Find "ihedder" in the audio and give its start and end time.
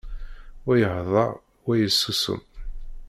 0.79-1.31